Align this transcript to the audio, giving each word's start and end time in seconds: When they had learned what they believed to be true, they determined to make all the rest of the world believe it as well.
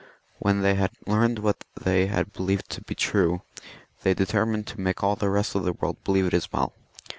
When 0.39 0.63
they 0.63 0.73
had 0.73 0.89
learned 1.05 1.37
what 1.37 1.63
they 1.79 2.07
believed 2.33 2.71
to 2.71 2.81
be 2.81 2.95
true, 2.95 3.43
they 4.01 4.15
determined 4.15 4.65
to 4.69 4.81
make 4.81 5.03
all 5.03 5.15
the 5.15 5.29
rest 5.29 5.53
of 5.53 5.63
the 5.63 5.73
world 5.73 6.03
believe 6.03 6.25
it 6.25 6.33
as 6.33 6.51
well. 6.51 6.73